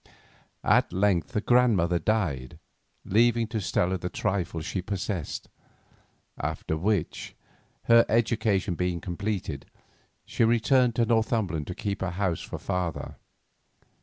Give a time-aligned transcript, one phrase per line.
[0.63, 2.57] At length the grandmother died,
[3.05, 5.47] leaving to Stella the trifle she possessed,
[6.39, 7.35] after which,
[7.83, 9.67] her education being completed,
[10.25, 13.17] she returned to Northumberland to keep house for her father.